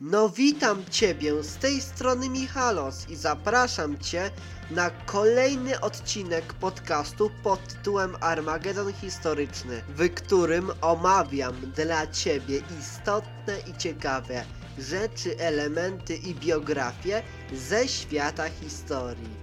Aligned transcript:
No 0.00 0.28
witam 0.28 0.84
Ciebie, 0.90 1.42
z 1.42 1.56
tej 1.56 1.80
strony 1.80 2.28
Michalos 2.28 3.08
i 3.08 3.16
zapraszam 3.16 3.98
Cię 3.98 4.30
na 4.70 4.90
kolejny 4.90 5.80
odcinek 5.80 6.52
podcastu 6.52 7.30
pod 7.42 7.68
tytułem 7.68 8.16
Armagedon 8.20 8.92
Historyczny, 8.92 9.82
w 9.88 10.14
którym 10.14 10.70
omawiam 10.80 11.54
dla 11.76 12.06
Ciebie 12.06 12.62
istotne 12.80 13.58
i 13.66 13.78
ciekawe 13.78 14.44
rzeczy, 14.78 15.38
elementy 15.38 16.16
i 16.16 16.34
biografie 16.34 17.22
ze 17.52 17.88
świata 17.88 18.48
historii. 18.48 19.36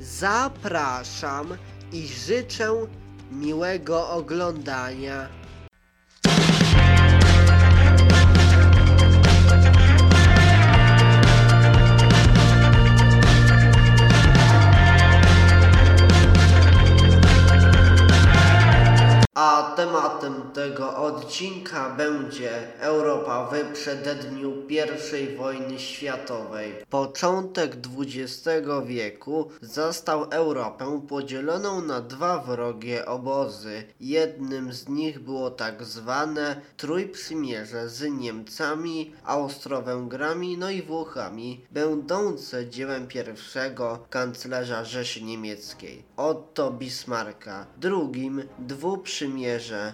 Zapraszam 0.00 1.56
i 1.92 2.08
życzę 2.08 2.86
miłego 3.32 4.10
oglądania. 4.10 5.43
A 19.84 19.86
tematem 19.86 20.33
tego 20.54 20.96
odcinka 20.96 21.90
będzie 21.90 22.50
Europa 22.80 23.50
w 23.52 23.72
przededniu 23.72 24.52
I 24.70 25.36
wojny 25.36 25.78
światowej. 25.78 26.72
Początek 26.90 27.76
XX 27.98 28.68
wieku 28.86 29.50
zastał 29.60 30.24
Europę 30.30 31.00
podzieloną 31.08 31.82
na 31.82 32.00
dwa 32.00 32.38
wrogie 32.38 33.06
obozy. 33.06 33.84
Jednym 34.00 34.72
z 34.72 34.88
nich 34.88 35.20
było 35.20 35.50
tak 35.50 35.84
zwane 35.84 36.60
Trójprzymierze 36.76 37.88
z 37.88 38.02
Niemcami, 38.12 39.12
Austro-Węgrami 39.24 40.58
no 40.58 40.70
i 40.70 40.82
Włochami, 40.82 41.60
będące 41.70 42.68
dziełem 42.68 43.06
pierwszego 43.06 43.98
kanclerza 44.10 44.84
Rzeszy 44.84 45.22
Niemieckiej, 45.22 46.02
Otto 46.16 46.70
Bismarcka. 46.70 47.66
Drugim 47.76 48.42
dwuprzymierze 48.58 49.64
przymierze 49.64 49.92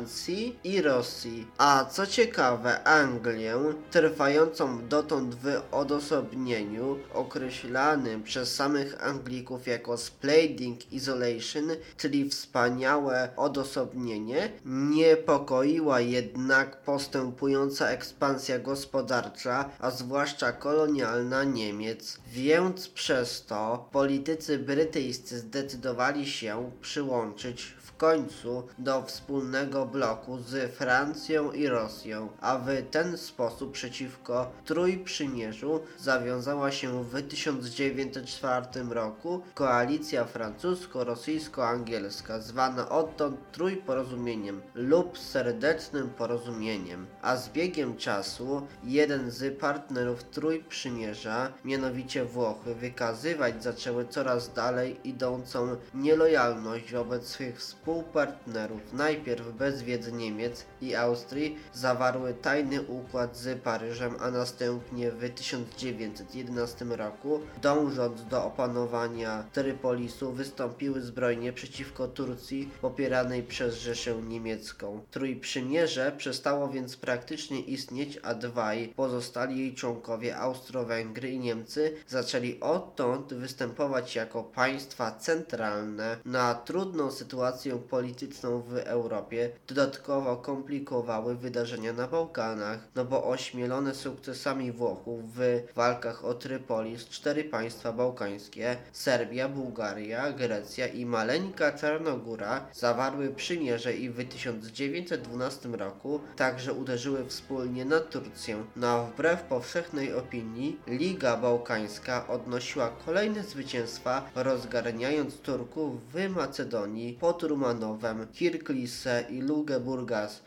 Francji 0.00 0.58
i 0.64 0.82
Rosji, 0.82 1.46
a 1.58 1.84
co 1.84 2.06
ciekawe 2.06 2.84
Anglię, 2.84 3.56
trwającą 3.90 4.88
dotąd 4.88 5.34
w 5.34 5.60
odosobnieniu, 5.72 6.98
określanym 7.14 8.22
przez 8.22 8.54
samych 8.54 9.04
Anglików 9.04 9.66
jako 9.66 9.96
Splendid 9.96 10.92
Isolation, 10.92 11.70
czyli 11.96 12.28
wspaniałe 12.28 13.28
odosobnienie, 13.36 14.52
niepokoiła 14.64 16.00
jednak 16.00 16.82
postępująca 16.82 17.88
ekspansja 17.88 18.58
gospodarcza, 18.58 19.70
a 19.78 19.90
zwłaszcza 19.90 20.52
kolonialna 20.52 21.44
Niemiec, 21.44 22.18
więc 22.32 22.88
przez 22.88 23.44
to 23.46 23.88
politycy 23.92 24.58
brytyjscy 24.58 25.38
zdecydowali 25.38 26.26
się 26.26 26.70
przyłączyć 26.80 27.80
końcu 28.00 28.62
do 28.78 29.02
wspólnego 29.02 29.86
bloku 29.92 30.38
z 30.38 30.72
Francją 30.72 31.52
i 31.52 31.66
Rosją, 31.66 32.28
a 32.40 32.58
w 32.58 32.68
ten 32.90 33.18
sposób 33.18 33.72
przeciwko 33.72 34.50
Trójprzymierzu 34.64 35.80
zawiązała 35.98 36.72
się 36.72 37.04
w 37.04 37.22
1904 37.28 38.66
roku 38.90 39.42
koalicja 39.54 40.24
francusko-rosyjsko-angielska, 40.24 42.40
zwana 42.40 42.88
odtąd 42.88 43.52
Trójporozumieniem 43.52 44.62
lub 44.74 45.18
Serdecznym 45.18 46.10
Porozumieniem, 46.10 47.06
a 47.22 47.36
z 47.36 47.48
biegiem 47.48 47.96
czasu 47.96 48.66
jeden 48.84 49.30
z 49.30 49.58
partnerów 49.58 50.24
Trójprzymierza, 50.24 51.52
mianowicie 51.64 52.24
Włochy, 52.24 52.74
wykazywać 52.74 53.62
zaczęły 53.62 54.06
coraz 54.06 54.54
dalej 54.54 54.96
idącą 55.04 55.76
nielojalność 55.94 56.92
wobec 56.92 57.26
swych 57.26 57.58
współ 57.58 57.90
współpartnerów, 57.90 58.92
najpierw 58.92 59.52
bez 59.52 59.79
wiedzy 59.82 60.12
Niemiec 60.12 60.64
i 60.80 60.94
Austrii, 60.94 61.56
zawarły 61.74 62.34
tajny 62.34 62.82
układ 62.82 63.36
z 63.36 63.62
Paryżem, 63.62 64.14
a 64.20 64.30
następnie 64.30 65.10
w 65.10 65.30
1911 65.34 66.84
roku, 66.84 67.40
dążąc 67.62 68.24
do 68.24 68.44
opanowania 68.44 69.44
Trypolisu, 69.52 70.32
wystąpiły 70.32 71.00
zbrojnie 71.00 71.52
przeciwko 71.52 72.08
Turcji 72.08 72.70
popieranej 72.80 73.42
przez 73.42 73.78
Rzeszę 73.78 74.14
Niemiecką. 74.22 75.00
Trójprzymierze 75.10 76.12
przestało 76.16 76.68
więc 76.68 76.96
praktycznie 76.96 77.60
istnieć, 77.60 78.18
a 78.22 78.34
dwaj 78.34 78.92
pozostali 78.96 79.58
jej 79.58 79.74
członkowie 79.74 80.36
Austro-Węgry 80.36 81.30
i 81.30 81.38
Niemcy 81.38 81.96
zaczęli 82.08 82.60
odtąd 82.60 83.34
występować 83.34 84.16
jako 84.16 84.44
państwa 84.44 85.12
centralne 85.12 86.16
na 86.24 86.54
trudną 86.54 87.10
sytuację 87.10 87.78
polityczną 87.78 88.62
w 88.62 88.76
Europie 88.76 89.50
dodatkowo 89.74 90.36
komplikowały 90.36 91.36
wydarzenia 91.36 91.92
na 91.92 92.06
Bałkanach, 92.06 92.88
no 92.94 93.04
bo 93.04 93.24
ośmielone 93.24 93.94
sukcesami 93.94 94.72
Włochów 94.72 95.20
w 95.34 95.62
walkach 95.74 96.24
o 96.24 96.34
Trypolis 96.34 97.04
cztery 97.08 97.44
państwa 97.44 97.92
bałkańskie 97.92 98.76
Serbia, 98.92 99.48
Bułgaria, 99.48 100.32
Grecja 100.32 100.86
i 100.86 101.06
maleńka 101.06 101.72
Czarnogóra 101.72 102.66
zawarły 102.72 103.30
przymierze 103.30 103.96
i 103.96 104.10
w 104.10 104.28
1912 104.28 105.68
roku 105.68 106.20
także 106.36 106.72
uderzyły 106.72 107.24
wspólnie 107.24 107.84
na 107.84 108.00
Turcję. 108.00 108.64
No 108.76 109.06
wbrew 109.06 109.42
powszechnej 109.42 110.14
opinii 110.14 110.78
Liga 110.86 111.36
Bałkańska 111.36 112.28
odnosiła 112.28 112.90
kolejne 113.06 113.44
zwycięstwa 113.44 114.30
rozgarniając 114.34 115.36
Turków 115.36 116.12
w 116.12 116.28
Macedonii 116.28 117.18
pod 117.20 117.42
Rumanią 117.42 117.70
Romanowem, 117.70 118.26
Kirklise 118.32 119.24
i 119.30 119.40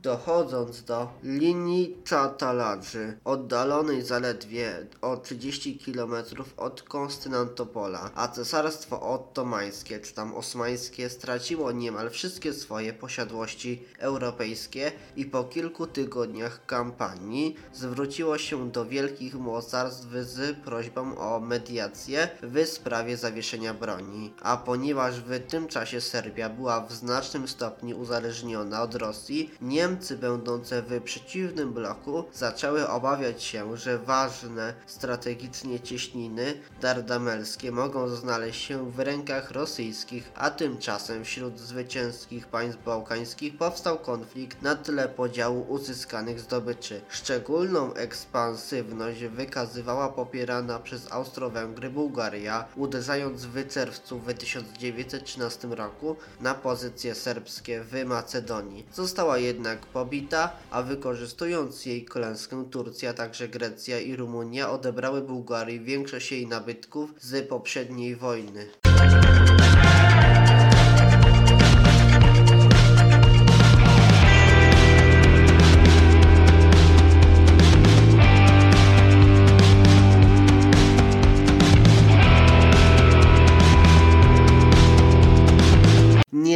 Dochodząc 0.01 0.83
do 0.83 1.09
linii 1.23 1.97
Czataladży, 2.03 3.17
oddalonej 3.23 4.01
zaledwie 4.01 4.87
o 5.01 5.17
30 5.17 5.79
km 5.79 6.13
od 6.57 6.83
Konstantopola, 6.83 8.11
a 8.15 8.27
cesarstwo 8.27 9.01
ottomańskie 9.01 9.99
czy 9.99 10.13
tam 10.13 10.35
osmańskie 10.35 11.09
straciło 11.09 11.71
niemal 11.71 12.09
wszystkie 12.09 12.53
swoje 12.53 12.93
posiadłości 12.93 13.83
europejskie 13.99 14.91
i 15.15 15.25
po 15.25 15.43
kilku 15.43 15.87
tygodniach 15.87 16.65
kampanii 16.65 17.55
zwróciło 17.73 18.37
się 18.37 18.71
do 18.71 18.85
wielkich 18.85 19.35
mocarstw 19.35 20.07
z 20.11 20.57
prośbą 20.57 21.17
o 21.17 21.39
mediację 21.39 22.29
w 22.41 22.65
sprawie 22.67 23.17
zawieszenia 23.17 23.73
broni. 23.73 24.33
A 24.41 24.57
ponieważ 24.57 25.19
w 25.19 25.47
tym 25.47 25.67
czasie 25.67 26.01
Serbia 26.01 26.49
była 26.49 26.81
w 26.81 26.93
znacznym 26.93 27.47
stopniu 27.47 27.99
uzależniona 27.99 28.81
od 28.81 28.92
Rosji, 28.95 29.51
Niemcy 29.61 30.17
będące 30.17 30.81
w 30.81 31.01
przeciwnym 31.01 31.73
bloku 31.73 32.23
zaczęły 32.33 32.87
obawiać 32.87 33.43
się, 33.43 33.77
że 33.77 33.99
ważne 33.99 34.73
strategicznie 34.85 35.79
cieśniny 35.79 36.53
dardamelskie 36.81 37.71
mogą 37.71 38.07
znaleźć 38.07 38.61
się 38.61 38.91
w 38.91 38.99
rękach 38.99 39.51
rosyjskich, 39.51 40.31
a 40.35 40.49
tymczasem 40.49 41.25
wśród 41.25 41.59
zwycięskich 41.59 42.47
państw 42.47 42.83
bałkańskich 42.83 43.57
powstał 43.57 43.99
konflikt 43.99 44.61
na 44.61 44.75
tle 44.75 45.09
podziału 45.09 45.65
uzyskanych 45.69 46.39
zdobyczy. 46.39 47.01
Szczególną 47.09 47.93
ekspansywność 47.93 49.23
wykazywała 49.23 50.09
popierana 50.09 50.79
przez 50.79 51.11
Austro-Węgry 51.11 51.89
Bułgaria, 51.89 52.65
uderzając 52.75 53.45
w 53.45 53.67
czerwcu 53.67 54.19
w 54.19 54.33
1913 54.33 55.67
roku 55.67 56.15
na 56.41 56.53
pozycje 56.53 57.15
serbskie 57.15 57.83
w 57.83 58.05
Macedonii. 58.05 58.82
Została 58.93 59.37
jednak 59.37 59.85
pobita, 59.85 60.51
a 60.71 60.81
wykorzystując 60.81 61.85
jej 61.85 62.05
klęskę 62.05 62.65
Turcja, 62.71 63.13
także 63.13 63.47
Grecja 63.47 63.99
i 63.99 64.15
Rumunia 64.15 64.71
odebrały 64.71 65.21
Bułgarii 65.21 65.79
większość 65.79 66.31
jej 66.31 66.47
nabytków 66.47 67.13
z 67.19 67.47
poprzedniej 67.47 68.15
wojny. 68.15 68.82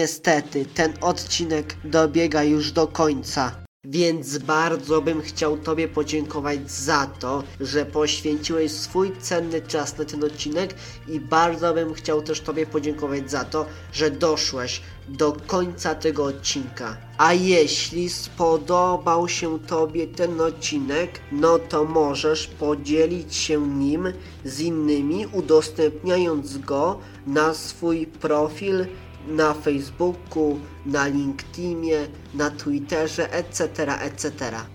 Niestety, 0.07 0.65
ten 0.65 0.93
odcinek 1.01 1.75
dobiega 1.83 2.43
już 2.43 2.71
do 2.71 2.87
końca. 2.87 3.51
Więc 3.85 4.37
bardzo 4.37 5.01
bym 5.01 5.21
chciał 5.21 5.57
Tobie 5.57 5.87
podziękować 5.87 6.71
za 6.71 7.07
to, 7.19 7.43
że 7.59 7.85
poświęciłeś 7.85 8.71
swój 8.71 9.11
cenny 9.19 9.61
czas 9.61 9.97
na 9.97 10.05
ten 10.05 10.23
odcinek 10.23 10.75
i 11.07 11.19
bardzo 11.19 11.73
bym 11.73 11.93
chciał 11.93 12.21
też 12.21 12.41
Tobie 12.41 12.65
podziękować 12.65 13.31
za 13.31 13.43
to, 13.43 13.65
że 13.93 14.11
doszłeś 14.11 14.81
do 15.09 15.37
końca 15.47 15.95
tego 15.95 16.23
odcinka. 16.25 16.97
A 17.17 17.33
jeśli 17.33 18.09
spodobał 18.09 19.27
się 19.27 19.59
Tobie 19.59 20.07
ten 20.07 20.41
odcinek, 20.41 21.19
no 21.31 21.59
to 21.59 21.83
możesz 21.83 22.47
podzielić 22.47 23.35
się 23.35 23.67
nim 23.67 24.13
z 24.45 24.59
innymi, 24.59 25.27
udostępniając 25.33 26.57
go 26.57 26.99
na 27.27 27.53
swój 27.53 28.07
profil 28.07 28.85
na 29.27 29.53
Facebooku, 29.53 30.59
na 30.85 31.07
LinkedInie, 31.07 32.07
na 32.33 32.49
Twitterze, 32.49 33.33
etc., 33.33 33.63
etc. 34.01 34.31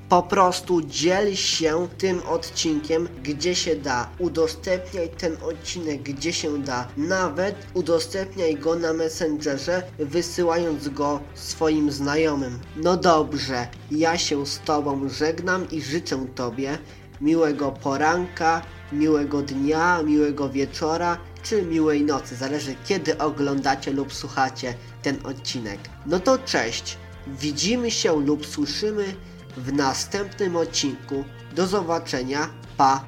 Po 0.08 0.22
prostu 0.22 0.82
dziel 0.82 1.36
się 1.36 1.88
tym 1.98 2.22
odcinkiem, 2.28 3.08
gdzie 3.22 3.54
się 3.54 3.76
da. 3.76 4.08
Udostępniaj 4.18 5.08
ten 5.08 5.36
odcinek, 5.42 6.02
gdzie 6.02 6.32
się 6.32 6.58
da. 6.58 6.88
Nawet 6.96 7.56
udostępniaj 7.74 8.56
go 8.56 8.76
na 8.76 8.92
Messengerze, 8.92 9.82
wysyłając 9.98 10.88
go 10.88 11.20
swoim 11.34 11.90
znajomym. 11.90 12.58
No 12.76 12.96
dobrze, 12.96 13.66
ja 13.90 14.18
się 14.18 14.46
z 14.46 14.58
Tobą 14.58 15.08
żegnam 15.08 15.70
i 15.70 15.82
życzę 15.82 16.26
Tobie 16.34 16.78
miłego 17.20 17.72
poranka, 17.72 18.62
miłego 18.92 19.42
dnia, 19.42 20.02
miłego 20.02 20.48
wieczora 20.48 21.18
czy 21.42 21.62
miłej 21.62 22.04
nocy, 22.04 22.36
zależy 22.36 22.74
kiedy 22.84 23.18
oglądacie 23.18 23.90
lub 23.90 24.12
słuchacie 24.12 24.74
ten 25.02 25.18
odcinek. 25.26 25.78
No 26.06 26.20
to 26.20 26.38
cześć, 26.38 26.98
widzimy 27.26 27.90
się 27.90 28.20
lub 28.20 28.46
słyszymy 28.46 29.14
w 29.56 29.72
następnym 29.72 30.56
odcinku. 30.56 31.24
Do 31.54 31.66
zobaczenia, 31.66 32.48
pa! 32.76 33.04